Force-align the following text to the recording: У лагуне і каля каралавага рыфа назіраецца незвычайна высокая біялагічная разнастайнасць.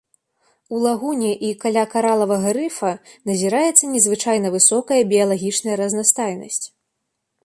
У 0.75 0.77
лагуне 0.83 1.33
і 1.49 1.49
каля 1.65 1.83
каралавага 1.91 2.49
рыфа 2.57 2.91
назіраецца 3.31 3.85
незвычайна 3.97 4.47
высокая 4.57 5.01
біялагічная 5.13 5.77
разнастайнасць. 5.83 6.63